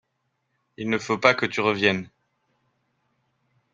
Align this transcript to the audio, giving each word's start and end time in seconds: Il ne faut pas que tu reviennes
Il 0.77 0.89
ne 0.89 0.97
faut 0.97 1.19
pas 1.19 1.35
que 1.35 1.45
tu 1.45 1.61
reviennes 1.61 2.09